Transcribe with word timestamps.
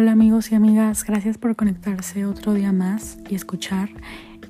Hola 0.00 0.12
amigos 0.12 0.52
y 0.52 0.54
amigas, 0.54 1.02
gracias 1.02 1.38
por 1.38 1.56
conectarse 1.56 2.24
otro 2.24 2.54
día 2.54 2.70
más 2.70 3.18
y 3.28 3.34
escuchar. 3.34 3.90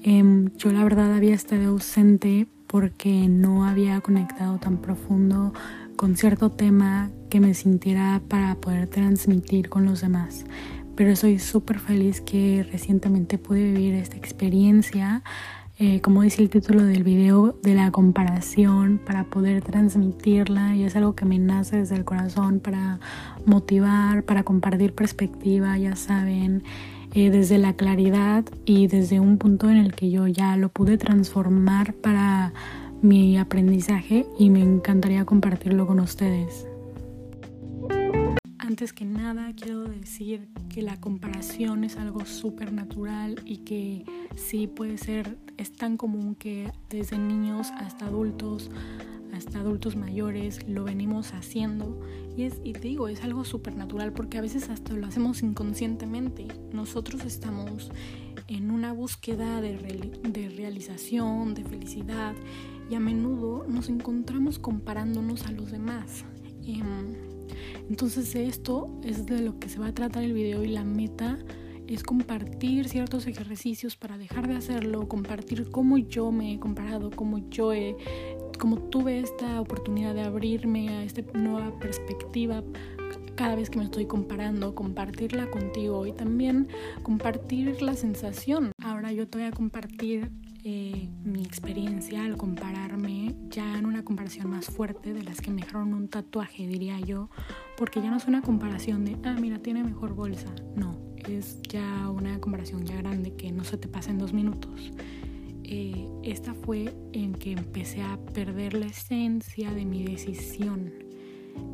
Em, 0.02 0.50
yo 0.58 0.70
la 0.72 0.84
verdad 0.84 1.14
había 1.14 1.34
estado 1.34 1.70
ausente 1.70 2.46
porque 2.66 3.28
no 3.30 3.64
había 3.64 3.98
conectado 4.02 4.58
tan 4.58 4.76
profundo 4.76 5.54
con 5.96 6.18
cierto 6.18 6.50
tema 6.50 7.10
que 7.30 7.40
me 7.40 7.54
sintiera 7.54 8.20
para 8.28 8.56
poder 8.56 8.88
transmitir 8.88 9.70
con 9.70 9.86
los 9.86 10.02
demás. 10.02 10.44
Pero 10.94 11.16
soy 11.16 11.38
súper 11.38 11.78
feliz 11.78 12.20
que 12.20 12.62
recientemente 12.70 13.38
pude 13.38 13.72
vivir 13.72 13.94
esta 13.94 14.18
experiencia 14.18 15.22
eh, 15.80 16.00
como 16.00 16.22
dice 16.22 16.42
el 16.42 16.50
título 16.50 16.84
del 16.84 17.04
video, 17.04 17.56
de 17.62 17.74
la 17.74 17.90
comparación 17.92 19.00
para 19.04 19.24
poder 19.24 19.62
transmitirla 19.62 20.74
y 20.74 20.82
es 20.84 20.96
algo 20.96 21.14
que 21.14 21.24
me 21.24 21.38
nace 21.38 21.76
desde 21.76 21.94
el 21.94 22.04
corazón 22.04 22.60
para 22.60 22.98
motivar, 23.46 24.24
para 24.24 24.42
compartir 24.42 24.92
perspectiva, 24.92 25.78
ya 25.78 25.94
saben, 25.94 26.64
eh, 27.14 27.30
desde 27.30 27.58
la 27.58 27.74
claridad 27.74 28.44
y 28.64 28.88
desde 28.88 29.20
un 29.20 29.38
punto 29.38 29.70
en 29.70 29.76
el 29.76 29.94
que 29.94 30.10
yo 30.10 30.26
ya 30.26 30.56
lo 30.56 30.68
pude 30.68 30.98
transformar 30.98 31.94
para 31.94 32.52
mi 33.00 33.38
aprendizaje 33.38 34.26
y 34.38 34.50
me 34.50 34.60
encantaría 34.60 35.24
compartirlo 35.24 35.86
con 35.86 36.00
ustedes. 36.00 36.67
Antes 38.68 38.92
que 38.92 39.06
nada 39.06 39.54
quiero 39.56 39.84
decir 39.84 40.46
que 40.68 40.82
la 40.82 41.00
comparación 41.00 41.84
es 41.84 41.96
algo 41.96 42.26
súper 42.26 42.70
natural 42.70 43.40
y 43.46 43.64
que 43.64 44.04
sí 44.36 44.66
puede 44.66 44.98
ser, 44.98 45.38
es 45.56 45.72
tan 45.72 45.96
común 45.96 46.34
que 46.34 46.70
desde 46.90 47.16
niños 47.16 47.68
hasta 47.78 48.04
adultos, 48.04 48.70
hasta 49.32 49.60
adultos 49.60 49.96
mayores 49.96 50.68
lo 50.68 50.84
venimos 50.84 51.32
haciendo 51.32 51.98
y, 52.36 52.42
es, 52.42 52.60
y 52.62 52.74
te 52.74 52.88
digo, 52.88 53.08
es 53.08 53.24
algo 53.24 53.46
súper 53.46 53.74
natural 53.74 54.12
porque 54.12 54.36
a 54.36 54.42
veces 54.42 54.68
hasta 54.68 54.92
lo 54.92 55.06
hacemos 55.06 55.42
inconscientemente. 55.42 56.46
Nosotros 56.70 57.24
estamos 57.24 57.90
en 58.48 58.70
una 58.70 58.92
búsqueda 58.92 59.62
de, 59.62 59.78
de 60.22 60.48
realización, 60.50 61.54
de 61.54 61.64
felicidad 61.64 62.34
y 62.90 62.96
a 62.96 63.00
menudo 63.00 63.64
nos 63.66 63.88
encontramos 63.88 64.58
comparándonos 64.58 65.46
a 65.46 65.52
los 65.52 65.70
demás. 65.70 66.26
Em, 66.66 67.27
entonces 67.88 68.34
esto 68.34 68.90
es 69.02 69.26
de 69.26 69.40
lo 69.40 69.58
que 69.58 69.68
se 69.68 69.78
va 69.78 69.88
a 69.88 69.94
tratar 69.94 70.22
el 70.22 70.32
video 70.32 70.64
y 70.64 70.68
la 70.68 70.84
meta 70.84 71.38
es 71.86 72.02
compartir 72.02 72.88
ciertos 72.88 73.26
ejercicios 73.26 73.96
para 73.96 74.18
dejar 74.18 74.46
de 74.46 74.56
hacerlo, 74.56 75.08
compartir 75.08 75.70
cómo 75.70 75.96
yo 75.96 76.30
me 76.30 76.52
he 76.52 76.60
comparado, 76.60 77.10
cómo 77.10 77.38
yo 77.48 77.72
he, 77.72 77.96
cómo 78.58 78.78
tuve 78.78 79.20
esta 79.20 79.60
oportunidad 79.60 80.14
de 80.14 80.22
abrirme 80.22 80.90
a 80.90 81.04
esta 81.04 81.22
nueva 81.32 81.78
perspectiva 81.78 82.62
cada 83.36 83.54
vez 83.54 83.70
que 83.70 83.78
me 83.78 83.84
estoy 83.84 84.04
comparando, 84.04 84.74
compartirla 84.74 85.48
contigo 85.48 86.04
y 86.06 86.12
también 86.12 86.68
compartir 87.02 87.80
la 87.80 87.94
sensación. 87.94 88.72
Ahora 88.82 89.12
yo 89.12 89.28
te 89.28 89.38
voy 89.38 89.46
a 89.46 89.52
compartir 89.52 90.30
eh, 90.64 91.08
mi 91.24 91.44
experiencia 91.44 92.24
al 92.24 92.36
compararme 92.36 93.36
ya 93.48 93.78
en 93.78 93.86
una 93.86 94.04
comparación 94.04 94.50
más 94.50 94.66
fuerte 94.66 95.14
de 95.14 95.22
las 95.22 95.40
que 95.40 95.52
me 95.52 95.62
dejaron 95.62 95.94
un 95.94 96.08
tatuaje, 96.08 96.66
diría 96.66 96.98
yo, 96.98 97.30
porque 97.78 98.02
ya 98.02 98.10
no 98.10 98.16
es 98.16 98.26
una 98.26 98.42
comparación 98.42 99.04
de, 99.04 99.16
ah, 99.22 99.36
mira, 99.40 99.60
tiene 99.60 99.84
mejor 99.84 100.12
bolsa. 100.12 100.52
No, 100.74 100.98
es 101.28 101.62
ya 101.62 102.10
una 102.10 102.40
comparación 102.40 102.84
ya 102.84 102.96
grande 102.96 103.34
que 103.34 103.52
no 103.52 103.62
se 103.62 103.78
te 103.78 103.86
pasa 103.86 104.10
en 104.10 104.18
dos 104.18 104.32
minutos. 104.32 104.92
Eh, 105.62 106.08
esta 106.24 106.54
fue 106.54 106.92
en 107.12 107.34
que 107.34 107.52
empecé 107.52 108.02
a 108.02 108.18
perder 108.34 108.74
la 108.74 108.86
esencia 108.86 109.70
de 109.70 109.84
mi 109.84 110.02
decisión. 110.02 110.92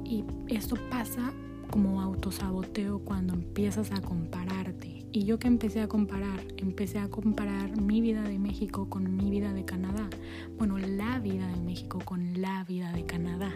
Y 0.04 0.24
esto 0.48 0.76
pasa 0.90 1.32
como 1.70 2.00
autosaboteo 2.00 3.00
cuando 3.00 3.34
empiezas 3.34 3.92
a 3.92 4.00
compararte 4.00 5.04
y 5.14 5.26
yo 5.26 5.38
que 5.38 5.46
empecé 5.46 5.80
a 5.80 5.86
comparar, 5.86 6.40
empecé 6.56 6.98
a 6.98 7.08
comparar 7.08 7.80
mi 7.80 8.00
vida 8.00 8.22
de 8.22 8.36
México 8.36 8.88
con 8.90 9.16
mi 9.16 9.30
vida 9.30 9.52
de 9.52 9.64
Canadá. 9.64 10.10
Bueno, 10.58 10.76
la 10.76 11.20
vida 11.20 11.46
de 11.46 11.60
México 11.60 12.00
con 12.04 12.40
la 12.42 12.64
vida 12.64 12.90
de 12.90 13.04
Canadá. 13.04 13.52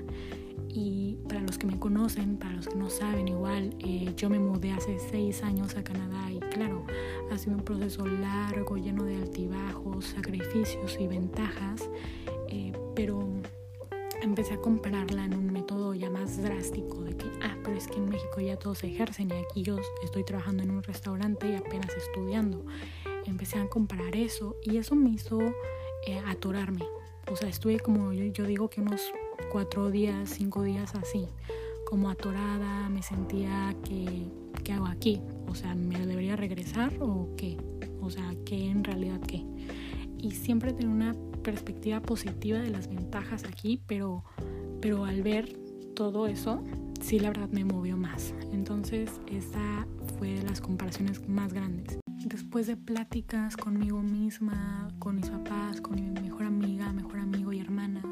Y 0.69 1.17
para 1.29 1.41
los 1.41 1.59
que 1.59 1.67
me 1.67 1.77
conocen, 1.77 2.37
para 2.37 2.55
los 2.55 2.69
que 2.69 2.77
no 2.77 2.91
saben, 2.91 3.27
igual 3.27 3.75
eh, 3.81 4.13
yo 4.17 4.31
me 4.31 4.39
mudé 4.39 4.71
hace 4.71 5.01
seis 5.01 5.43
años 5.43 5.77
a 5.77 5.83
Canadá 5.83 6.31
y 6.31 6.39
claro, 6.39 6.87
ha 7.33 7.39
sido 7.39 7.57
un 7.57 7.65
proceso 7.65 8.07
largo, 8.07 8.77
lleno 8.77 9.03
de 9.03 9.17
altibajos, 9.17 10.05
sacrificios 10.05 10.97
y 11.01 11.09
ventajas, 11.09 11.91
eh, 12.51 12.71
pero 12.95 13.27
empecé 14.29 14.55
a 14.55 14.61
compararla 14.61 15.25
en 15.25 15.35
un 15.35 15.51
método 15.51 15.95
ya 15.95 16.11
más 16.11 16.43
drástico 16.43 17.03
de 17.03 17.17
que, 17.17 17.27
ah, 17.43 17.57
pero 17.65 17.77
es 17.77 17.89
que 17.89 17.97
en 17.97 18.11
México 18.11 18.41
ya 18.41 18.59
todos 18.59 18.85
ejercen 18.85 19.31
y 19.31 19.35
aquí 19.35 19.63
yo 19.63 19.79
estoy 20.05 20.23
trabajando 20.23 20.63
en 20.63 20.71
un 20.71 20.83
restaurante 20.83 21.51
y 21.51 21.55
apenas 21.57 21.91
estudiando. 21.97 22.65
Empecé 23.25 23.59
a 23.59 23.69
comparar 23.69 24.15
eso 24.17 24.57
y 24.63 24.77
eso 24.77 24.95
me 24.95 25.11
hizo 25.11 25.41
eh, 26.07 26.21
atorarme. 26.27 26.85
O 27.31 27.37
sea, 27.37 27.49
estuve 27.49 27.81
como 27.81 28.13
yo, 28.13 28.27
yo 28.27 28.45
digo 28.45 28.69
que 28.69 28.83
unos 28.83 29.01
cuatro 29.51 29.91
días, 29.91 30.29
cinco 30.29 30.63
días 30.63 30.95
así, 30.95 31.27
como 31.87 32.11
atorada, 32.11 32.91
me 32.91 33.03
sentía 33.03 33.75
que, 33.83 34.27
¿qué 34.63 34.75
hago 34.75 34.87
aquí? 34.87 35.23
O 35.47 35.55
sea, 35.55 35.75
¿me 35.75 36.05
debería 36.07 36.37
regresar 36.37 36.93
o 37.01 37.31
qué? 37.39 37.57
O 38.03 38.11
sea, 38.11 38.35
¿qué 38.45 38.69
en 38.69 38.85
realidad 38.85 39.21
qué? 39.27 39.43
Y 40.19 40.33
siempre 40.33 40.75
tengo 40.75 40.93
una 40.93 41.15
perspectiva 41.49 42.03
positiva 42.03 42.59
de 42.59 42.69
las 42.69 42.89
ventajas 42.89 43.45
aquí, 43.45 43.81
pero, 43.87 44.23
pero 44.83 45.07
al 45.07 45.23
ver 45.23 45.57
todo 45.95 46.27
eso, 46.27 46.63
sí 47.01 47.19
la 47.19 47.31
verdad 47.31 47.49
me 47.49 47.65
movió 47.65 47.97
más. 47.97 48.35
Entonces 48.53 49.11
esa 49.29 49.87
fue 50.19 50.35
de 50.35 50.43
las 50.43 50.61
comparaciones 50.61 51.27
más 51.27 51.55
grandes. 51.55 52.01
Después 52.27 52.67
de 52.67 52.77
pláticas 52.77 53.57
conmigo 53.57 54.03
misma, 54.03 54.91
con 54.99 55.17
mis 55.17 55.31
papás, 55.31 55.81
con 55.81 55.95
mi 55.95 56.21
mejor 56.21 56.45
amiga, 56.45 56.93
mejor 56.93 57.21
amigo 57.21 57.51
y 57.55 57.61
hermanas, 57.61 58.05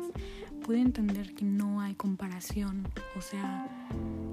pude 0.65 0.81
entender 0.81 1.35
que 1.35 1.45
no 1.45 1.83
hay 1.83 1.95
comparación. 1.95 2.89
O 3.19 3.21
sea, 3.21 3.69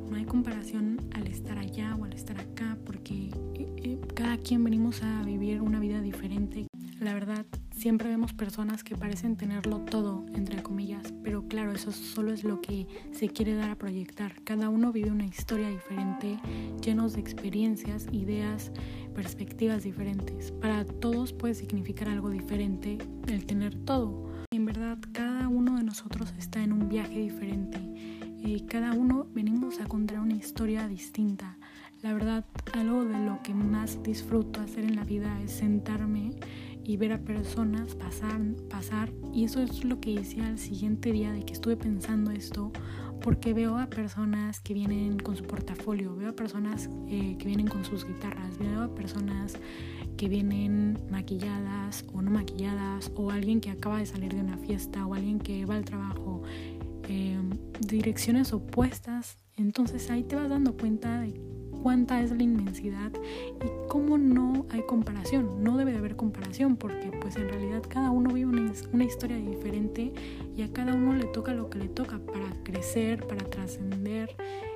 no 0.09 0.15
hay 0.15 0.23
comparación 0.23 1.01
al 1.13 1.27
estar 1.27 1.57
allá 1.57 1.93
o 1.99 2.05
al 2.05 2.13
estar 2.13 2.39
acá, 2.39 2.77
porque 2.85 3.31
eh, 3.55 3.67
eh, 3.83 3.99
cada 4.15 4.37
quien 4.37 4.63
venimos 4.63 5.03
a 5.03 5.23
vivir 5.23 5.59
una 5.59 5.81
vida 5.81 5.99
diferente. 5.99 6.67
La 7.03 7.13
verdad, 7.13 7.45
Siempre 7.83 8.07
vemos 8.07 8.31
personas 8.33 8.83
que 8.83 8.95
parecen 8.95 9.35
tenerlo 9.35 9.79
todo, 9.79 10.25
entre 10.35 10.61
comillas, 10.61 11.11
pero 11.23 11.47
claro, 11.47 11.73
eso 11.73 11.91
solo 11.91 12.31
es 12.31 12.43
lo 12.43 12.61
que 12.61 12.87
se 13.11 13.27
quiere 13.27 13.55
dar 13.55 13.71
a 13.71 13.75
proyectar. 13.75 14.41
Cada 14.43 14.69
uno 14.69 14.93
vive 14.93 15.11
una 15.11 15.25
historia 15.25 15.67
diferente, 15.67 16.39
llenos 16.81 17.13
de 17.13 17.19
experiencias, 17.19 18.07
ideas, 18.11 18.71
perspectivas 19.15 19.83
diferentes. 19.83 20.51
Para 20.51 20.85
todos 20.85 21.33
puede 21.33 21.55
significar 21.55 22.07
algo 22.07 22.29
diferente 22.29 22.99
el 23.27 23.45
tener 23.45 23.75
todo. 23.75 24.31
En 24.51 24.65
verdad, 24.65 24.99
cada 25.11 25.49
uno 25.49 25.75
de 25.75 25.83
nosotros 25.83 26.31
está 26.37 26.63
en 26.63 26.71
un 26.71 26.87
viaje 26.87 27.19
diferente. 27.19 27.79
Y 28.39 28.61
cada 28.61 28.93
uno 28.93 29.27
venimos 29.33 29.81
a 29.81 29.87
contar 29.87 30.19
una 30.19 30.35
historia 30.35 30.87
distinta. 30.87 31.57
La 32.01 32.13
verdad, 32.13 32.45
algo 32.73 33.03
de 33.03 33.17
lo 33.17 33.41
que 33.43 33.53
más 33.53 34.01
disfruto 34.03 34.61
hacer 34.61 34.83
en 34.83 34.95
la 34.95 35.03
vida 35.03 35.41
es 35.41 35.51
sentarme 35.51 36.31
y 36.83 36.97
ver 36.97 37.13
a 37.13 37.19
personas 37.19 37.95
pasar, 37.95 38.41
pasar. 38.69 39.11
Y 39.33 39.45
eso 39.45 39.61
es 39.61 39.83
lo 39.83 39.99
que 39.99 40.11
hice 40.11 40.41
al 40.41 40.59
siguiente 40.59 41.11
día 41.11 41.31
de 41.31 41.43
que 41.43 41.53
estuve 41.53 41.77
pensando 41.77 42.31
esto, 42.31 42.71
porque 43.21 43.53
veo 43.53 43.77
a 43.77 43.87
personas 43.87 44.59
que 44.59 44.73
vienen 44.73 45.17
con 45.17 45.37
su 45.37 45.43
portafolio, 45.45 46.15
veo 46.15 46.29
a 46.29 46.35
personas 46.35 46.89
eh, 47.07 47.37
que 47.39 47.45
vienen 47.45 47.67
con 47.67 47.85
sus 47.85 48.05
guitarras, 48.05 48.57
veo 48.57 48.81
a 48.81 48.95
personas 48.95 49.57
que 50.17 50.27
vienen 50.27 50.99
maquilladas 51.09 52.05
o 52.13 52.21
no 52.21 52.31
maquilladas, 52.31 53.11
o 53.15 53.31
alguien 53.31 53.61
que 53.61 53.69
acaba 53.69 53.99
de 53.99 54.05
salir 54.05 54.33
de 54.33 54.41
una 54.41 54.57
fiesta, 54.57 55.05
o 55.05 55.13
alguien 55.13 55.39
que 55.39 55.65
va 55.65 55.75
al 55.75 55.85
trabajo, 55.85 56.43
em, 57.07 57.49
direcciones 57.79 58.53
opuestas. 58.53 59.37
Entonces 59.55 60.09
ahí 60.09 60.23
te 60.23 60.35
vas 60.35 60.49
dando 60.49 60.75
cuenta 60.75 61.21
de 61.21 61.39
cuánta 61.83 62.21
es 62.21 62.31
la 62.31 62.41
inmensidad 62.41 63.11
y 63.13 63.87
cómo 63.89 64.17
no 64.17 64.65
hay 64.69 64.81
comparación. 64.83 65.61
No 65.63 65.75
debe 65.75 65.91
de 65.91 65.97
haber 65.97 66.15
comparación 66.15 66.77
porque 66.77 67.11
pues 67.19 67.35
en 67.35 67.49
realidad 67.49 67.83
cada 67.87 68.09
uno 68.09 68.33
vive 68.33 68.49
una, 68.93 69.03
historia 69.03 69.35
diferente 69.35 70.13
y 70.55 70.61
a 70.61 70.71
cada 70.71 70.93
uno 70.93 71.13
le 71.13 71.25
toca 71.25 71.53
lo 71.53 71.69
que 71.69 71.79
le 71.79 71.89
toca 71.89 72.19
para 72.19 72.47
crecer, 72.63 73.27
para 73.27 73.43
trascender. 73.43 74.33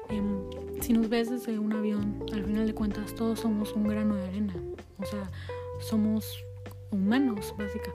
Em, 0.10 0.42
si 0.82 0.92
nos 0.92 1.08
ves 1.08 1.30
desde 1.30 1.58
un 1.58 1.72
avión, 1.72 2.26
al 2.34 2.44
final 2.44 2.68
de 2.68 2.74
cuentas 2.74 3.16
todos 3.16 3.40
somos 3.40 3.74
un 3.74 3.88
grano 3.88 4.16
de 4.16 4.28
arena. 4.28 4.54
O 5.00 5.06
sea, 5.06 5.32
somos 5.80 6.44
humanos 6.92 7.56
básica, 7.58 7.92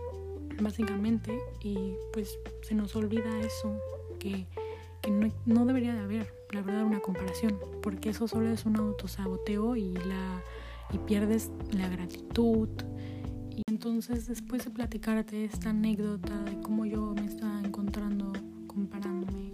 básicamente 0.62 1.38
y 1.62 1.92
pues 2.14 2.38
se 2.62 2.74
nos 2.74 2.96
olvida 2.96 3.28
eso 3.40 3.78
que, 4.18 4.46
no, 5.10 5.30
no 5.44 5.66
debería 5.66 5.92
de 5.94 6.00
haber 6.00 6.41
la 6.52 6.60
verdad 6.60 6.84
una 6.84 7.00
comparación, 7.00 7.58
porque 7.82 8.10
eso 8.10 8.28
solo 8.28 8.50
es 8.50 8.66
un 8.66 8.76
autosaboteo 8.76 9.74
y, 9.76 9.94
la, 9.94 10.42
y 10.92 10.98
pierdes 10.98 11.50
la 11.72 11.88
gratitud. 11.88 12.68
Y 13.50 13.62
entonces 13.66 14.26
después 14.26 14.64
de 14.64 14.70
platicarte 14.70 15.44
esta 15.44 15.70
anécdota 15.70 16.42
de 16.44 16.60
cómo 16.60 16.84
yo 16.84 17.14
me 17.14 17.26
estaba 17.26 17.60
encontrando 17.60 18.32
comparándome, 18.66 19.52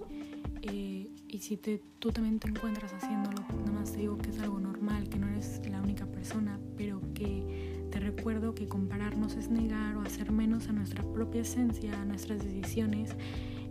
eh, 0.62 1.10
y 1.28 1.38
si 1.38 1.56
te, 1.56 1.82
tú 1.98 2.10
también 2.10 2.38
te 2.38 2.48
encuentras 2.48 2.92
haciéndolo, 2.92 3.42
nada 3.64 3.72
más 3.72 3.92
te 3.92 3.98
digo 3.98 4.18
que 4.18 4.30
es 4.30 4.38
algo 4.40 4.58
normal, 4.58 5.08
que 5.08 5.18
no 5.18 5.28
eres 5.28 5.60
la 5.68 5.80
única 5.80 6.06
persona, 6.06 6.58
pero 6.76 7.00
que 7.14 7.86
te 7.90 8.00
recuerdo 8.00 8.54
que 8.54 8.66
compararnos 8.66 9.36
es 9.36 9.48
negar 9.50 9.96
o 9.96 10.02
hacer 10.02 10.32
menos 10.32 10.68
a 10.68 10.72
nuestra 10.72 11.02
propia 11.12 11.42
esencia, 11.42 12.00
a 12.00 12.04
nuestras 12.04 12.44
decisiones 12.44 13.16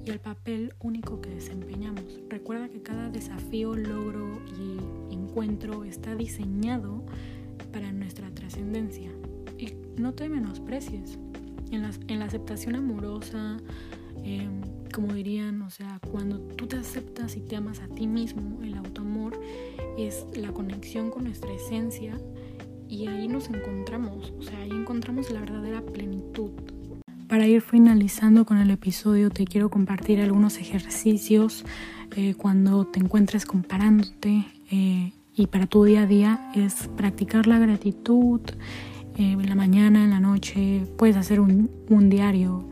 y 0.07 0.11
al 0.11 0.19
papel 0.19 0.73
único 0.79 1.19
que 1.19 1.29
desempeñamos. 1.29 2.03
Recuerda 2.29 2.69
que 2.69 2.81
cada 2.81 3.09
desafío, 3.09 3.75
logro 3.75 4.39
y 4.57 5.13
encuentro 5.13 5.83
está 5.83 6.15
diseñado 6.15 7.03
para 7.73 7.91
nuestra 7.91 8.29
trascendencia. 8.31 9.11
Y 9.57 9.73
no 9.99 10.13
te 10.13 10.29
menosprecies. 10.29 11.17
En 11.71 11.81
la, 11.81 11.91
en 12.07 12.19
la 12.19 12.25
aceptación 12.25 12.75
amorosa, 12.75 13.57
em, 14.23 14.61
como 14.93 15.13
dirían, 15.13 15.61
o 15.63 15.69
sea, 15.69 15.99
cuando 16.09 16.39
tú 16.39 16.67
te 16.67 16.77
aceptas 16.77 17.35
y 17.35 17.41
te 17.41 17.57
amas 17.57 17.81
a 17.81 17.87
ti 17.89 18.07
mismo, 18.07 18.63
el 18.63 18.75
autoamor 18.75 19.37
es 19.97 20.25
la 20.33 20.53
conexión 20.53 21.11
con 21.11 21.25
nuestra 21.25 21.51
esencia 21.51 22.17
y 22.87 23.07
ahí 23.07 23.27
nos 23.27 23.49
encontramos, 23.49 24.33
o 24.39 24.43
sea, 24.43 24.61
ahí 24.61 24.71
encontramos 24.71 25.29
la 25.29 25.41
verdadera 25.41 25.81
plenitud. 25.81 26.51
Para 27.37 27.45
ir 27.45 27.61
finalizando 27.61 28.45
con 28.45 28.57
el 28.57 28.71
episodio, 28.71 29.29
te 29.29 29.45
quiero 29.45 29.69
compartir 29.69 30.19
algunos 30.21 30.57
ejercicios 30.57 31.65
eh, 32.15 32.33
cuando 32.33 32.87
te 32.87 32.99
encuentres 32.99 33.45
comparándote 33.45 34.43
eh, 34.71 35.13
y 35.35 35.45
para 35.45 35.67
tu 35.67 35.83
día 35.83 36.01
a 36.01 36.05
día 36.07 36.51
es 36.55 36.89
practicar 36.97 37.45
la 37.45 37.59
gratitud 37.59 38.41
eh, 39.19 39.33
en 39.33 39.47
la 39.47 39.53
mañana, 39.53 40.03
en 40.03 40.09
la 40.09 40.19
noche, 40.19 40.87
puedes 40.97 41.15
hacer 41.15 41.39
un, 41.39 41.69
un 41.89 42.09
diario, 42.09 42.67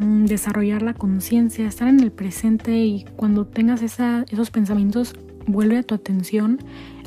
mm, 0.00 0.24
desarrollar 0.24 0.82
la 0.82 0.94
conciencia, 0.94 1.68
estar 1.68 1.86
en 1.86 2.00
el 2.00 2.10
presente 2.10 2.84
y 2.84 3.04
cuando 3.14 3.46
tengas 3.46 3.82
esa, 3.82 4.24
esos 4.30 4.50
pensamientos, 4.50 5.14
vuelve 5.46 5.76
a 5.76 5.84
tu 5.84 5.94
atención 5.94 6.58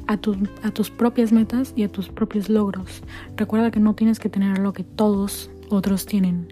a, 0.07 0.13
a 0.13 0.71
tus 0.71 0.91
propias 0.91 1.33
metas 1.33 1.73
y 1.75 1.83
a 1.83 1.89
tus 1.89 2.07
propios 2.07 2.47
logros. 2.47 3.03
Recuerda 3.35 3.69
que 3.69 3.81
no 3.81 3.95
tienes 3.95 4.17
que 4.17 4.29
tener 4.29 4.59
lo 4.59 4.71
que 4.71 4.85
todos 4.85 5.49
otros 5.69 6.05
tienen. 6.05 6.47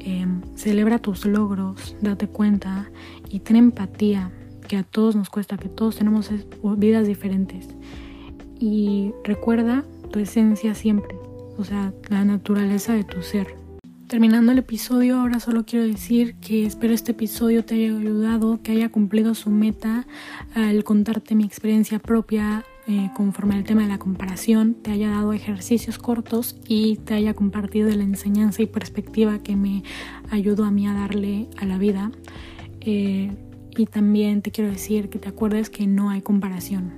Em, 0.00 0.40
celebra 0.56 0.98
tus 0.98 1.26
logros, 1.26 1.94
date 2.00 2.26
cuenta 2.26 2.90
y 3.28 3.40
ten 3.40 3.56
empatía, 3.56 4.30
que 4.66 4.76
a 4.76 4.82
todos 4.82 5.16
nos 5.16 5.30
cuesta, 5.30 5.58
que 5.58 5.68
todos 5.68 5.96
tenemos 5.96 6.30
vidas 6.78 7.06
diferentes. 7.06 7.68
Y 8.58 9.12
recuerda 9.24 9.84
tu 10.10 10.18
esencia 10.18 10.74
siempre, 10.74 11.16
o 11.58 11.64
sea, 11.64 11.92
la 12.08 12.24
naturaleza 12.24 12.94
de 12.94 13.04
tu 13.04 13.22
ser. 13.22 13.60
Terminando 14.06 14.52
el 14.52 14.58
episodio, 14.58 15.20
ahora 15.20 15.38
solo 15.38 15.64
quiero 15.64 15.86
decir 15.86 16.34
que 16.36 16.66
espero 16.66 16.92
este 16.92 17.12
episodio 17.12 17.64
te 17.64 17.76
haya 17.76 17.96
ayudado, 17.96 18.60
que 18.62 18.72
haya 18.72 18.88
cumplido 18.88 19.34
su 19.34 19.50
meta 19.50 20.06
al 20.54 20.82
contarte 20.82 21.36
mi 21.36 21.44
experiencia 21.44 22.00
propia 22.00 22.64
eh, 22.90 23.08
conforme 23.14 23.54
al 23.54 23.62
tema 23.62 23.82
de 23.82 23.88
la 23.88 23.98
comparación, 23.98 24.74
te 24.74 24.90
haya 24.90 25.10
dado 25.10 25.32
ejercicios 25.32 25.96
cortos 25.96 26.56
y 26.66 26.96
te 26.96 27.14
haya 27.14 27.34
compartido 27.34 27.88
la 27.88 28.02
enseñanza 28.02 28.62
y 28.62 28.66
perspectiva 28.66 29.38
que 29.38 29.54
me 29.54 29.84
ayudó 30.28 30.64
a 30.64 30.72
mí 30.72 30.88
a 30.88 30.92
darle 30.92 31.46
a 31.56 31.66
la 31.66 31.78
vida. 31.78 32.10
Eh, 32.80 33.30
y 33.76 33.86
también 33.86 34.42
te 34.42 34.50
quiero 34.50 34.72
decir 34.72 35.08
que 35.08 35.20
te 35.20 35.28
acuerdes 35.28 35.70
que 35.70 35.86
no 35.86 36.10
hay 36.10 36.20
comparación. 36.20 36.92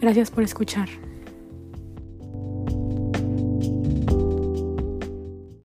Gracias 0.00 0.30
por 0.30 0.44
escuchar. 0.44 0.88